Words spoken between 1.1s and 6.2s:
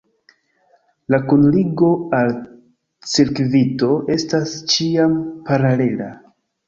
La kunligo al cirkvito estas ĉiam paralela.